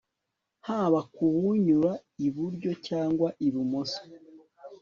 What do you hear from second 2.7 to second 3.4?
cyangwa